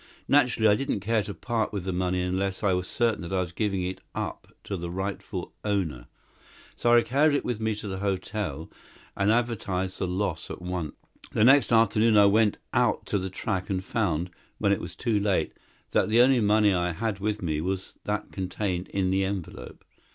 [0.27, 3.39] Naturally, I didn't care to part with the money unless I was certain that I
[3.41, 6.07] was giving it up to the rightful owner,
[6.75, 8.71] so I carried it with me to the hotel
[9.15, 10.95] and advertised the loss at once.
[11.33, 15.19] "The next afternoon I went out to the track and found, when it was too
[15.19, 15.53] late,
[15.91, 19.85] that the only money I had with me was that contained in the envelope.